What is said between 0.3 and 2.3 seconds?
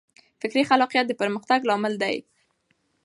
فکري خلاقیت د پرمختګ لامل دی.